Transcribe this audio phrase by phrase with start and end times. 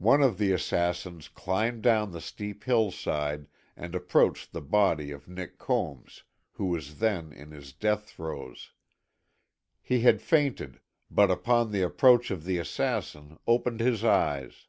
[0.00, 5.56] One of the assassins climbed down the steep hillside and approached the body of Nick
[5.56, 8.72] Combs, who was then in his death throes.
[9.80, 10.80] He had fainted,
[11.10, 14.66] but upon the approach of the assassin, opened his eyes.